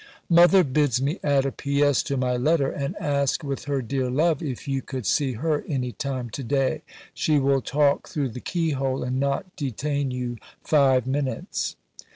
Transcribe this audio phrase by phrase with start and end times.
[0.29, 2.01] "Mother bids me add a P.S.
[2.01, 5.91] to my letter and ask with her dear love if you could see her any
[5.91, 6.81] time to day;
[7.13, 11.75] she will talk through the keyhole and not detain you five minutes."